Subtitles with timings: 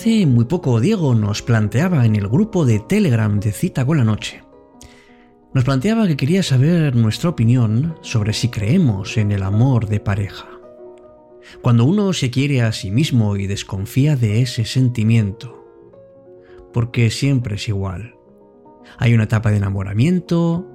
[0.00, 4.04] Hace muy poco Diego nos planteaba en el grupo de Telegram de Cita con la
[4.04, 4.42] Noche.
[5.52, 10.48] Nos planteaba que quería saber nuestra opinión sobre si creemos en el amor de pareja.
[11.60, 15.66] Cuando uno se quiere a sí mismo y desconfía de ese sentimiento,
[16.72, 18.14] porque siempre es igual.
[18.96, 20.66] Hay una etapa de enamoramiento,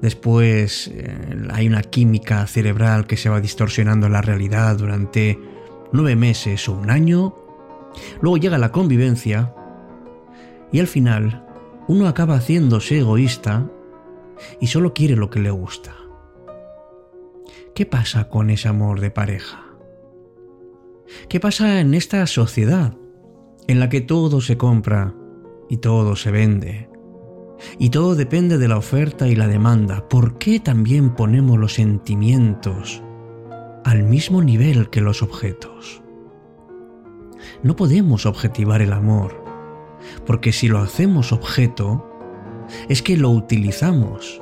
[0.00, 5.40] después eh, hay una química cerebral que se va distorsionando la realidad durante
[5.92, 7.34] nueve meses o un año,
[8.20, 9.54] luego llega la convivencia
[10.72, 11.46] y al final
[11.88, 13.68] uno acaba haciéndose egoísta
[14.60, 15.94] y solo quiere lo que le gusta.
[17.74, 19.64] ¿Qué pasa con ese amor de pareja?
[21.28, 22.94] ¿Qué pasa en esta sociedad
[23.66, 25.14] en la que todo se compra
[25.68, 26.88] y todo se vende?
[27.78, 30.08] Y todo depende de la oferta y la demanda.
[30.08, 33.02] ¿Por qué también ponemos los sentimientos
[33.84, 35.99] al mismo nivel que los objetos?
[37.62, 39.44] No podemos objetivar el amor,
[40.26, 42.06] porque si lo hacemos objeto,
[42.88, 44.40] es que lo utilizamos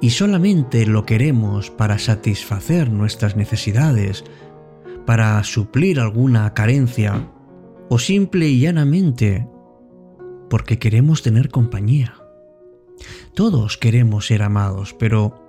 [0.00, 4.24] y solamente lo queremos para satisfacer nuestras necesidades,
[5.06, 7.30] para suplir alguna carencia
[7.88, 9.46] o simple y llanamente
[10.48, 12.14] porque queremos tener compañía.
[13.34, 15.42] Todos queremos ser amados, pero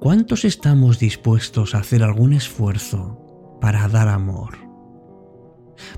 [0.00, 4.65] ¿cuántos estamos dispuestos a hacer algún esfuerzo para dar amor?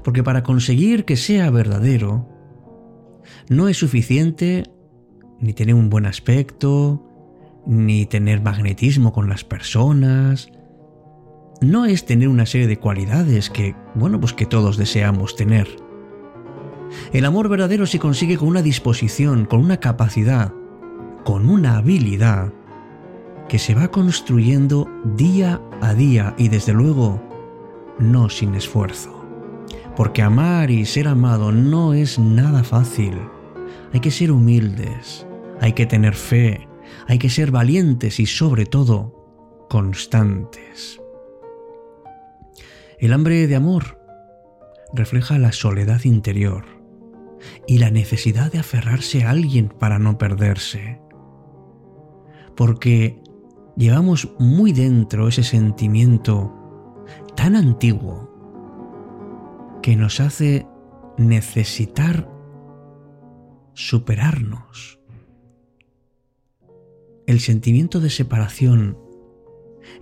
[0.03, 2.29] Porque para conseguir que sea verdadero,
[3.49, 4.65] no es suficiente
[5.41, 7.05] ni tener un buen aspecto,
[7.67, 10.51] ni tener magnetismo con las personas,
[11.61, 15.69] no es tener una serie de cualidades que, bueno, pues que todos deseamos tener.
[17.13, 20.53] El amor verdadero se consigue con una disposición, con una capacidad,
[21.25, 22.53] con una habilidad
[23.49, 27.21] que se va construyendo día a día y desde luego
[27.99, 29.18] no sin esfuerzo.
[29.99, 33.19] Porque amar y ser amado no es nada fácil.
[33.93, 35.27] Hay que ser humildes,
[35.61, 36.69] hay que tener fe,
[37.09, 41.01] hay que ser valientes y sobre todo constantes.
[43.01, 44.01] El hambre de amor
[44.93, 46.65] refleja la soledad interior
[47.67, 51.01] y la necesidad de aferrarse a alguien para no perderse.
[52.57, 53.21] Porque
[53.77, 56.55] llevamos muy dentro ese sentimiento
[57.35, 58.28] tan antiguo
[59.89, 60.67] que nos hace
[61.17, 62.31] necesitar
[63.73, 65.01] superarnos.
[67.27, 68.99] El sentimiento de separación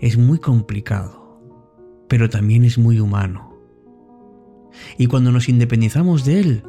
[0.01, 1.39] es muy complicado
[2.09, 3.57] pero también es muy humano.
[4.99, 6.63] Y cuando nos independizamos de él,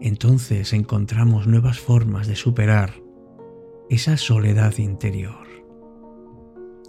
[0.00, 2.94] entonces encontramos nuevas formas de superar
[3.90, 5.46] esa soledad interior.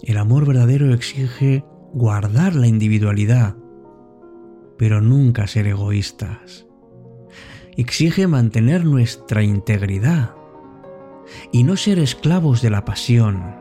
[0.02, 3.56] El amor verdadero exige guardar la individualidad,
[4.78, 6.66] pero nunca ser egoístas.
[7.76, 10.34] Exige mantener nuestra integridad
[11.52, 13.56] y no ser esclavos de la pasión,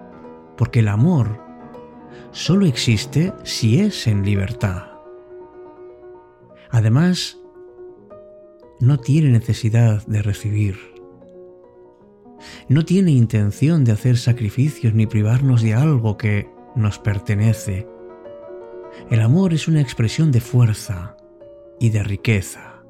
[0.58, 1.42] porque el amor
[2.32, 4.84] solo existe si es en libertad.
[6.70, 7.38] Además,
[8.80, 10.78] no tiene necesidad de recibir.
[12.68, 17.88] No tiene intención de hacer sacrificios ni privarnos de algo que nos pertenece.
[19.10, 21.18] El amor es una expresión de fuerza
[21.80, 22.84] y de riqueza.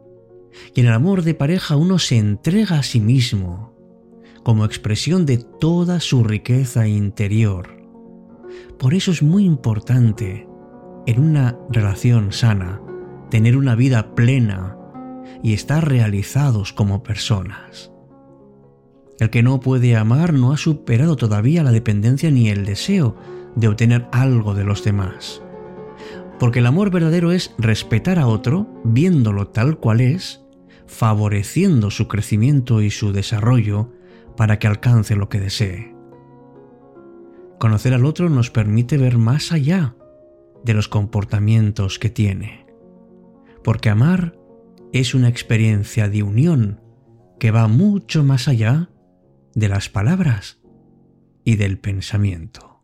[0.73, 3.73] Y en el amor de pareja uno se entrega a sí mismo
[4.43, 7.75] como expresión de toda su riqueza interior
[8.77, 10.47] por eso es muy importante
[11.05, 12.81] en una relación sana
[13.29, 14.77] tener una vida plena
[15.41, 17.91] y estar realizados como personas.
[19.19, 23.15] El que no puede amar no ha superado todavía la dependencia ni el deseo
[23.55, 25.41] de obtener algo de los demás.
[26.39, 30.43] Porque el amor verdadero es respetar a otro, viéndolo tal cual es,
[30.85, 33.91] favoreciendo su crecimiento y su desarrollo
[34.35, 35.95] para que alcance lo que desee.
[37.59, 39.95] Conocer al otro nos permite ver más allá
[40.63, 42.65] de los comportamientos que tiene.
[43.63, 44.37] Porque amar
[44.91, 46.81] es una experiencia de unión
[47.39, 48.89] que va mucho más allá
[49.53, 50.59] de las palabras
[51.43, 52.74] y del pensamiento.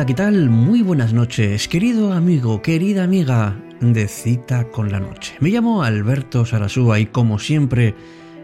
[0.00, 0.48] Hola, ¿qué tal?
[0.48, 5.36] Muy buenas noches, querido amigo, querida amiga de Cita con la Noche.
[5.40, 7.94] Me llamo Alberto Sarasúa y como siempre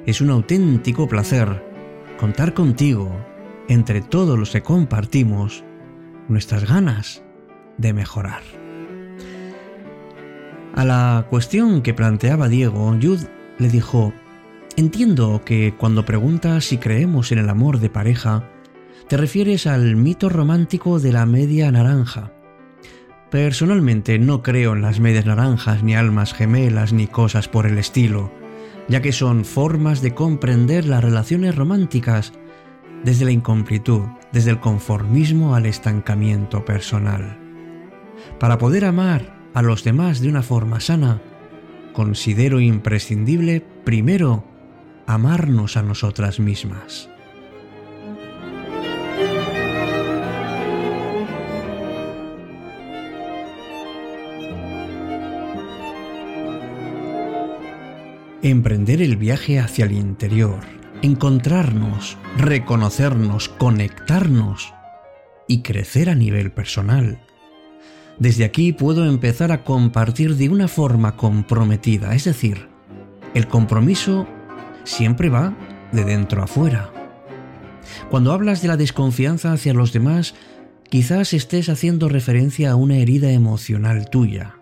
[0.05, 1.65] es un auténtico placer
[2.19, 3.11] contar contigo
[3.71, 5.65] entre todos los que compartimos
[6.29, 7.23] nuestras ganas
[7.79, 8.43] de mejorar.
[10.75, 14.13] A la cuestión que planteaba Diego, Jude le dijo,
[14.77, 18.47] entiendo que cuando preguntas si creemos en el amor de pareja,
[19.09, 22.33] te refieres al mito romántico de la media naranja.
[23.31, 28.33] Personalmente no creo en las medias naranjas, ni almas gemelas, ni cosas por el estilo,
[28.89, 32.33] ya que son formas de comprender las relaciones románticas
[33.05, 37.39] desde la incompletud, desde el conformismo al estancamiento personal.
[38.41, 41.21] Para poder amar a los demás de una forma sana,
[41.93, 44.45] considero imprescindible primero
[45.07, 47.09] amarnos a nosotras mismas.
[58.47, 60.61] Emprender el viaje hacia el interior,
[61.03, 64.73] encontrarnos, reconocernos, conectarnos
[65.49, 67.19] y crecer a nivel personal
[68.19, 72.69] desde aquí puedo empezar a compartir de una forma comprometida, es decir,
[73.35, 74.27] el compromiso
[74.85, 75.55] siempre va
[75.93, 76.91] de dentro a fuera.
[78.11, 80.35] Cuando hablas de la desconfianza hacia los demás,
[80.89, 84.56] quizás estés haciendo referencia a una herida emocional tuya.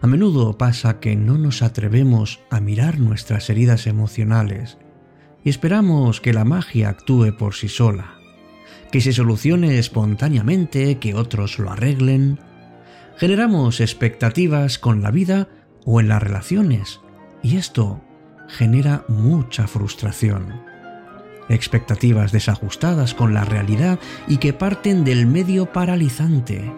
[0.00, 4.78] A menudo pasa que no nos atrevemos a mirar nuestras heridas emocionales
[5.44, 8.14] y esperamos que la magia actúe por sí sola,
[8.92, 12.38] que se solucione espontáneamente, que otros lo arreglen,
[13.16, 15.48] Generamos expectativas con la vida
[15.86, 17.00] o en las relaciones
[17.42, 18.02] y esto
[18.46, 20.60] genera mucha frustración.
[21.48, 23.98] Expectativas desajustadas con la realidad
[24.28, 26.70] y que parten del medio paralizante.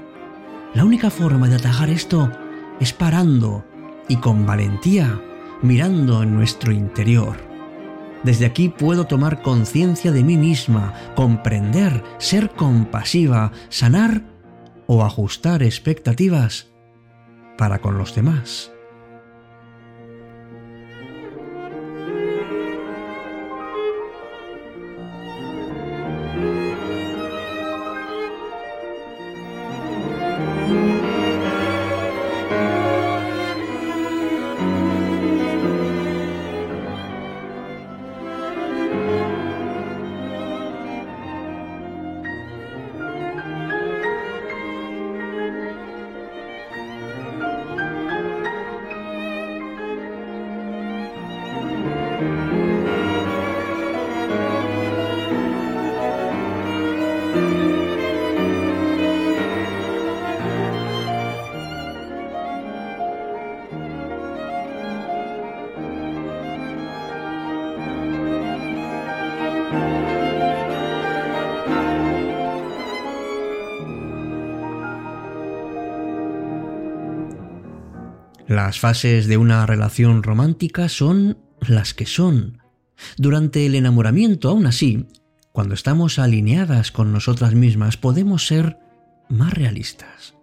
[0.74, 2.30] La única forma de atajar esto
[2.80, 3.64] es parando
[4.08, 5.20] y con valentía
[5.62, 7.36] mirando en nuestro interior.
[8.22, 14.22] Desde aquí puedo tomar conciencia de mí misma, comprender, ser compasiva, sanar
[14.86, 16.68] o ajustar expectativas
[17.56, 18.72] para con los demás.
[78.68, 82.60] Las fases de una relación romántica son las que son.
[83.16, 85.06] Durante el enamoramiento, aún así,
[85.52, 88.78] cuando estamos alineadas con nosotras mismas, podemos ser
[89.30, 90.34] más realistas.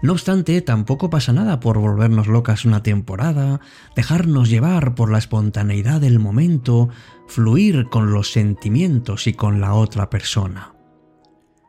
[0.00, 3.60] No obstante, tampoco pasa nada por volvernos locas una temporada,
[3.94, 6.88] dejarnos llevar por la espontaneidad del momento,
[7.26, 10.72] fluir con los sentimientos y con la otra persona.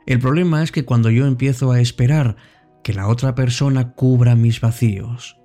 [0.06, 2.38] El problema es que cuando yo empiezo a esperar
[2.86, 5.38] que la otra persona cubra mis vacíos,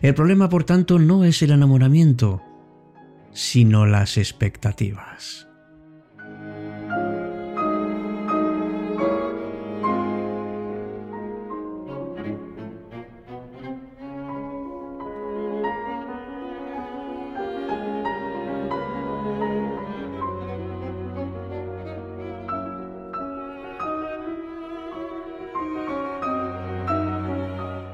[0.00, 2.42] el problema, por tanto, no es el enamoramiento,
[3.32, 5.48] sino las expectativas.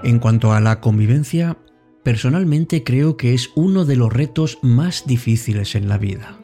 [0.09, 1.59] En cuanto a la convivencia,
[2.03, 6.39] Personalmente creo que es uno de los retos más difíciles en la vida.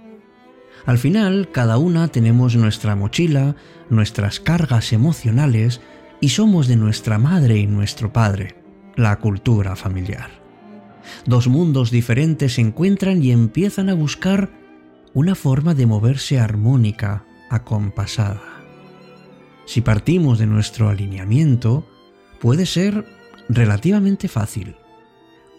[0.84, 3.56] Al final, cada una tenemos nuestra mochila,
[3.88, 5.80] nuestras cargas emocionales
[6.20, 8.56] y somos de nuestra madre y nuestro padre,
[8.96, 10.42] la cultura familiar.
[11.24, 14.50] Dos mundos diferentes se encuentran y empiezan a buscar
[15.14, 18.42] una forma de moverse armónica, acompasada.
[19.64, 21.86] Si partimos de nuestro alineamiento,
[22.40, 23.06] puede ser
[23.48, 24.76] relativamente fácil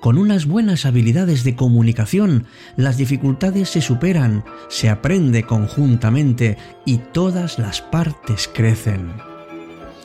[0.05, 2.45] con unas buenas habilidades de comunicación,
[2.77, 9.13] las dificultades se superan, se aprende conjuntamente y todas las partes crecen.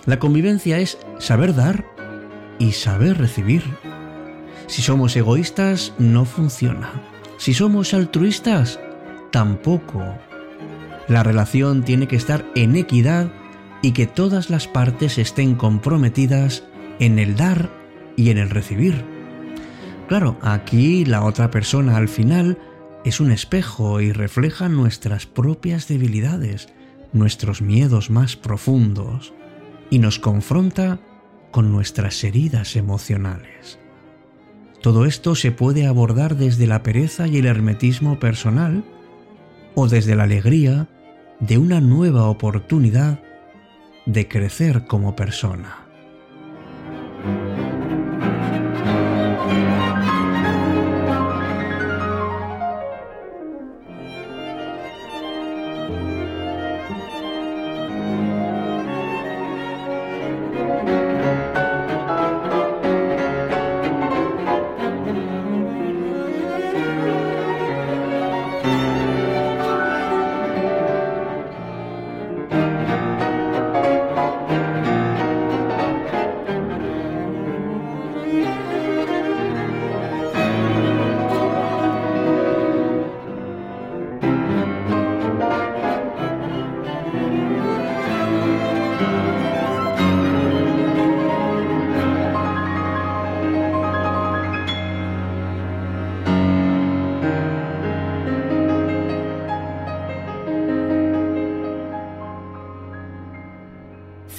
[0.07, 1.85] La convivencia es saber dar
[2.59, 3.63] y saber recibir.
[4.69, 6.91] Si somos egoístas, no funciona.
[7.37, 8.81] Si somos altruistas,
[9.31, 10.03] tampoco.
[11.09, 13.31] La relación tiene que estar en equidad
[13.83, 16.65] y que todas las partes estén comprometidas
[17.01, 17.69] en el dar
[18.17, 19.10] y en el recibir.
[20.11, 22.59] Claro, aquí la otra persona al final
[23.05, 26.69] es un espejo y refleja nuestras propias debilidades,
[27.13, 29.33] nuestros miedos más profundos,
[29.89, 30.99] y nos confronta
[31.53, 33.79] con nuestras heridas emocionales.
[34.83, 38.83] Todo esto se puede abordar desde la pereza y el hermetismo personal
[39.77, 40.89] o desde la alegría
[41.39, 43.23] de una nueva oportunidad
[44.07, 45.87] de crecer como persona.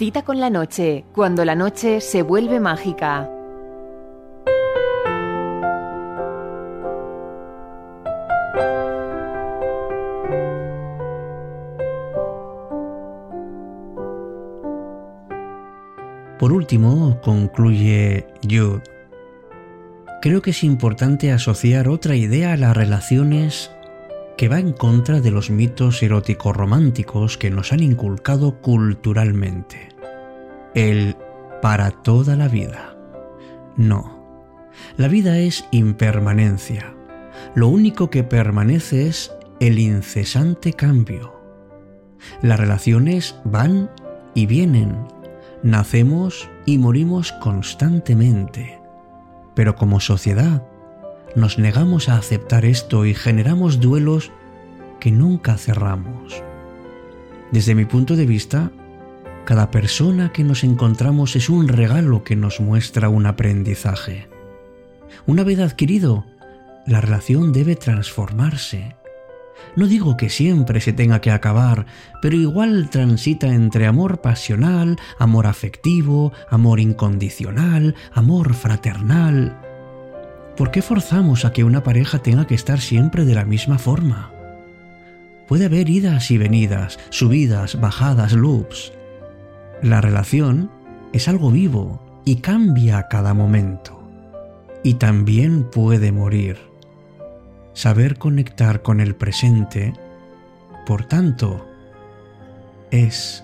[0.02, 3.30] Cita con la noche, cuando la noche se vuelve mágica.
[16.40, 18.82] Por último, concluye Jude,
[20.20, 23.70] creo que es importante asociar otra idea a las relaciones
[24.36, 29.91] que va en contra de los mitos eróticos románticos que nos han inculcado culturalmente.
[30.74, 31.16] El
[31.62, 32.96] para toda la vida.
[33.76, 34.22] No.
[34.98, 36.94] La vida es impermanencia.
[37.56, 41.40] Lo único que permanece es el incesante cambio.
[42.42, 43.90] Las relaciones van
[44.34, 44.98] y vienen.
[45.64, 48.80] Nacemos y morimos constantemente.
[49.56, 50.66] Pero como sociedad
[51.36, 54.32] nos negamos a aceptar esto y generamos duelos
[55.00, 56.44] que nunca cerramos.
[57.52, 58.72] Desde mi punto de vista,
[59.46, 64.28] cada persona que nos encontramos es un regalo que nos muestra un aprendizaje.
[65.26, 66.26] Una vez adquirido,
[66.86, 68.96] la relación debe transformarse.
[69.76, 71.86] No digo que siempre se tenga que acabar,
[72.22, 79.58] pero igual transita entre amor pasional, amor afectivo, amor incondicional, amor fraternal.
[80.58, 84.32] ¿Por qué forzamos a que una pareja tenga que estar siempre de la misma forma?
[85.48, 88.92] Puede haber idas y venidas, subidas, bajadas, loops.
[89.82, 90.70] La relación
[91.12, 94.00] es algo vivo y cambia a cada momento.
[94.84, 96.58] Y también puede morir.
[97.74, 99.94] Saber conectar con el presente,
[100.86, 101.66] por tanto,
[102.92, 103.44] es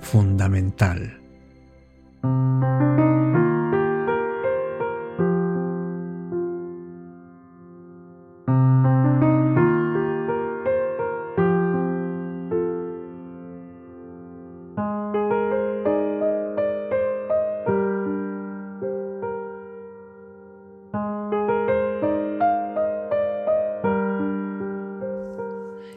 [0.00, 1.20] fundamental.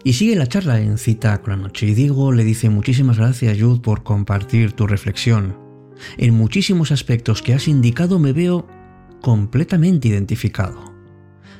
[0.07, 3.57] Y sigue la charla en cita con la noche y Diego le dice muchísimas gracias
[3.59, 5.59] Jude por compartir tu reflexión.
[6.17, 8.65] En muchísimos aspectos que has indicado me veo
[9.21, 10.93] completamente identificado.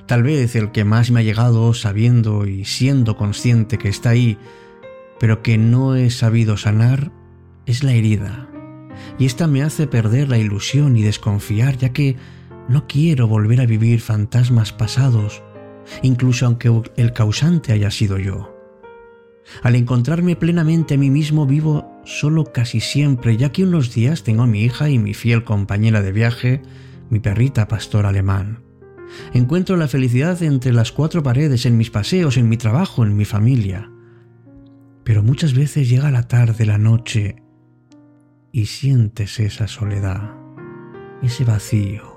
[0.05, 4.37] Tal vez el que más me ha llegado sabiendo y siendo consciente que está ahí,
[5.19, 7.11] pero que no he sabido sanar,
[7.65, 8.47] es la herida.
[9.19, 12.15] Y esta me hace perder la ilusión y desconfiar, ya que
[12.69, 15.43] no quiero volver a vivir fantasmas pasados
[16.01, 18.53] incluso aunque el causante haya sido yo.
[19.63, 24.43] Al encontrarme plenamente a mí mismo vivo solo casi siempre, ya que unos días tengo
[24.43, 26.61] a mi hija y mi fiel compañera de viaje,
[27.09, 28.63] mi perrita pastor alemán.
[29.33, 33.23] Encuentro la felicidad entre las cuatro paredes, en mis paseos, en mi trabajo, en mi
[33.23, 33.89] familia.
[35.05, 37.37] Pero muchas veces llega la tarde, la noche,
[38.51, 40.33] y sientes esa soledad,
[41.21, 42.16] ese vacío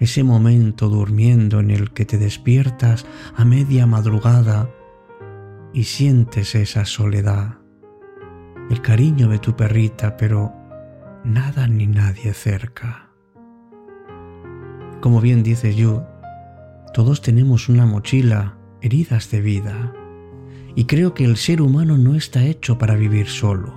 [0.00, 4.70] ese momento durmiendo en el que te despiertas a media madrugada
[5.72, 7.58] y sientes esa soledad,
[8.70, 10.52] el cariño de tu perrita, pero
[11.24, 13.10] nada ni nadie cerca.
[15.00, 16.02] Como bien dice Yu,
[16.92, 19.92] todos tenemos una mochila, heridas de vida,
[20.76, 23.74] y creo que el ser humano no está hecho para vivir solo.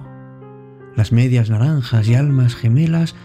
[0.96, 3.16] Las medias naranjas y almas gemelas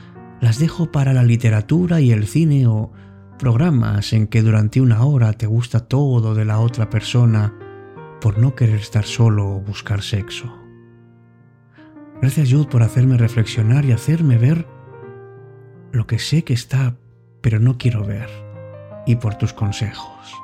[0.43, 2.91] las dejo para la literatura y el cine o
[3.39, 7.55] programas en que durante una hora te gusta todo de la otra persona
[8.21, 10.53] por no querer estar solo o buscar sexo.
[12.21, 14.67] Gracias Jude por hacerme reflexionar y hacerme ver
[15.93, 16.97] lo que sé que está,
[17.41, 18.29] pero no quiero ver,
[19.07, 20.35] y por tus consejos.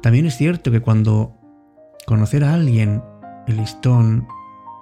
[0.00, 1.36] También es cierto que cuando
[2.06, 3.02] conocer a alguien,
[3.48, 4.26] el listón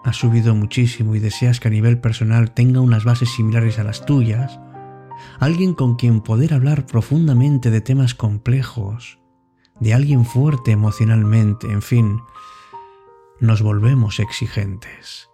[0.05, 4.05] ha subido muchísimo y deseas que a nivel personal tenga unas bases similares a las
[4.05, 4.61] tuyas,
[5.41, 9.19] alguien con quien poder hablar profundamente de temas complejos,
[9.81, 12.21] de alguien fuerte emocionalmente, en fin,
[13.41, 15.31] nos volvemos exigentes.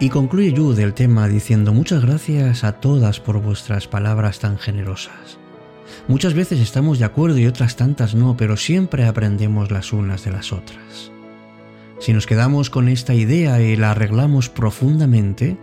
[0.00, 5.38] Y concluye Jude el tema diciendo muchas gracias a todas por vuestras palabras tan generosas.
[6.06, 10.30] Muchas veces estamos de acuerdo y otras tantas no, pero siempre aprendemos las unas de
[10.30, 11.10] las otras.
[11.98, 15.58] Si nos quedamos con esta idea y la arreglamos profundamente,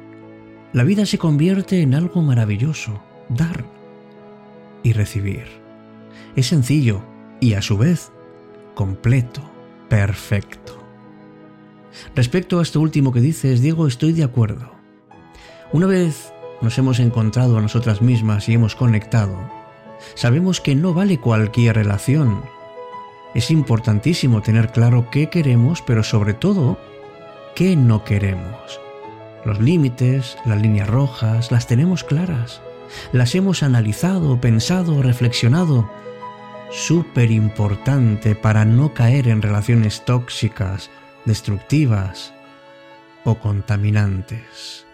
[0.74, 3.64] la vida se convierte en algo maravilloso, dar
[4.84, 5.46] y recibir.
[6.36, 7.02] Es sencillo
[7.40, 8.12] y a su vez
[8.74, 9.42] completo,
[9.88, 10.85] perfecto.
[12.16, 14.72] Respecto a esto último que dices, Diego, estoy de acuerdo.
[15.72, 16.32] Una vez
[16.62, 19.38] nos hemos encontrado a nosotras mismas y hemos conectado,
[20.16, 22.44] sabemos que no vale cualquier relación.
[23.34, 26.80] Es importantísimo tener claro qué queremos, pero sobre todo,
[27.56, 28.80] qué no queremos.
[29.44, 32.62] Los límites, las líneas rojas, las tenemos claras.
[33.12, 35.90] Las hemos analizado, pensado, reflexionado.
[36.72, 40.90] Súper importante para no caer en relaciones tóxicas,
[41.26, 42.34] destructivas
[43.24, 44.85] o contaminantes.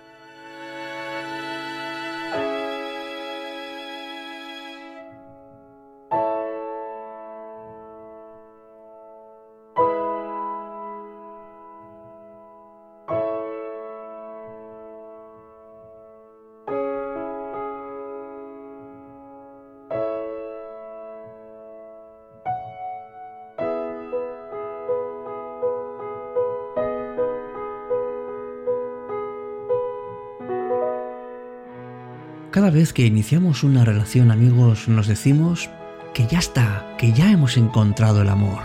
[32.51, 35.69] Cada vez que iniciamos una relación amigos nos decimos
[36.13, 38.63] que ya está, que ya hemos encontrado el amor.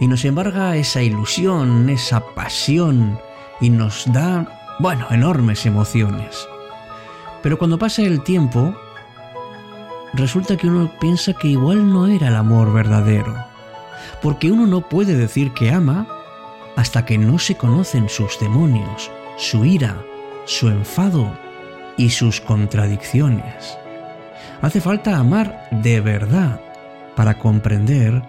[0.00, 3.20] Y nos embarga esa ilusión, esa pasión
[3.60, 6.48] y nos da, bueno, enormes emociones.
[7.44, 8.74] Pero cuando pasa el tiempo,
[10.14, 13.36] resulta que uno piensa que igual no era el amor verdadero.
[14.20, 16.08] Porque uno no puede decir que ama
[16.74, 19.96] hasta que no se conocen sus demonios, su ira,
[20.44, 21.32] su enfado
[21.98, 23.78] y sus contradicciones.
[24.62, 26.60] Hace falta amar de verdad
[27.14, 28.22] para comprender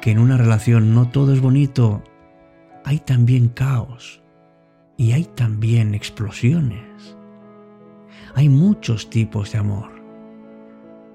[0.00, 2.04] que en una relación no todo es bonito,
[2.84, 4.22] hay también caos
[4.96, 7.16] y hay también explosiones.
[8.34, 9.90] Hay muchos tipos de amor,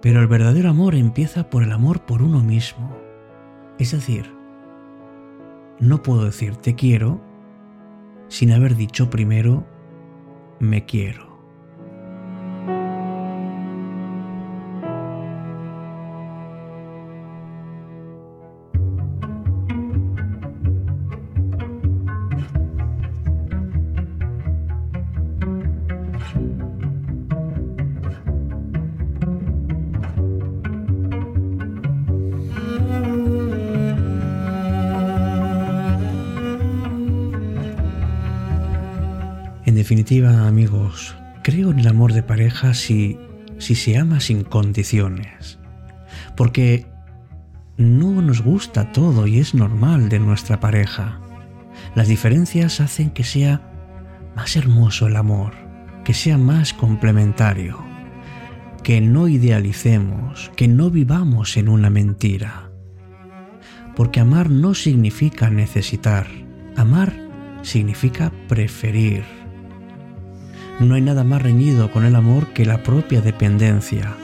[0.01, 2.97] pero el verdadero amor empieza por el amor por uno mismo.
[3.77, 4.33] Es decir,
[5.79, 7.21] no puedo decir te quiero
[8.27, 9.65] sin haber dicho primero
[10.59, 11.28] me quiero.
[39.89, 43.17] Definitiva, amigos, creo en el amor de pareja si,
[43.57, 45.57] si se ama sin condiciones.
[46.37, 46.85] Porque
[47.75, 51.19] no nos gusta todo y es normal de nuestra pareja.
[51.95, 53.63] Las diferencias hacen que sea
[54.35, 55.53] más hermoso el amor,
[56.03, 57.79] que sea más complementario,
[58.83, 62.69] que no idealicemos, que no vivamos en una mentira.
[63.95, 66.27] Porque amar no significa necesitar,
[66.77, 67.11] amar
[67.63, 69.38] significa preferir
[70.79, 74.15] No hay nada más reñido con el amor que la propia dependencia,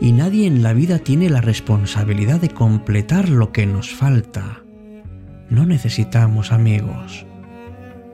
[0.00, 4.62] y nadie en la vida tiene la responsabilidad de completar lo que nos falta.
[5.50, 7.26] No necesitamos amigos,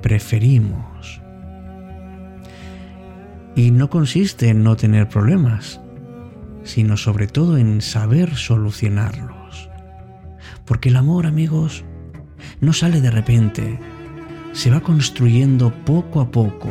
[0.00, 1.20] preferimos.
[3.54, 5.80] Y no consiste en no tener problemas,
[6.62, 9.68] sino sobre todo en saber solucionarlos.
[10.64, 11.84] Porque el amor, amigos,
[12.60, 13.78] no sale de repente,
[14.52, 16.70] se va construyendo poco a poco,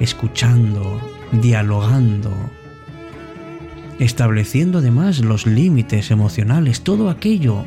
[0.00, 1.00] escuchando,
[1.32, 2.32] dialogando,
[3.98, 7.64] estableciendo además los límites emocionales, todo aquello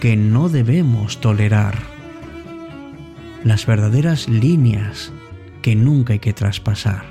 [0.00, 1.78] que no debemos tolerar,
[3.44, 5.12] las verdaderas líneas
[5.62, 7.04] que nunca hay que traspasar.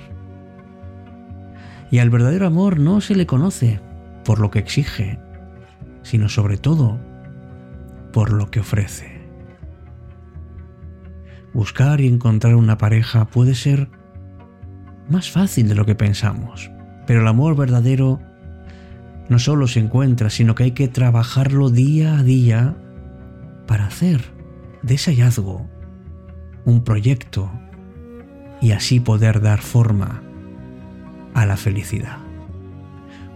[1.90, 3.80] Y al verdadero amor no se le conoce
[4.24, 5.20] por lo que exige,
[6.04, 7.00] sino sobre todo
[8.14, 9.22] por lo que ofrece.
[11.54, 13.90] Buscar y encontrar una pareja puede ser
[15.12, 16.72] más fácil de lo que pensamos,
[17.06, 18.20] pero el amor verdadero
[19.30, 22.76] no solo se encuentra, sino que hay que trabajarlo día a día
[23.68, 24.22] para hacer
[24.82, 25.70] de ese hallazgo
[26.66, 27.52] un proyecto
[28.62, 30.22] y así poder dar forma
[31.34, 32.18] a la felicidad.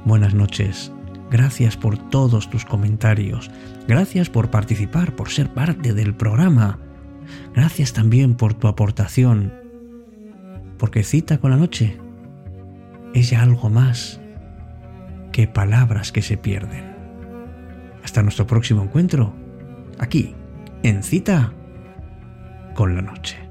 [0.06, 0.92] Buenas noches,
[1.32, 3.50] gracias por todos tus comentarios,
[3.88, 6.80] gracias por participar, por ser parte del programa.
[7.56, 9.65] Gracias también por tu aportación,
[10.78, 11.98] porque cita con la noche
[13.14, 14.20] es ya algo más
[15.32, 16.96] que palabras que se pierden.
[18.04, 19.34] Hasta nuestro próximo encuentro,
[20.00, 20.36] aquí,
[20.84, 21.54] en cita
[22.74, 23.45] con la noche.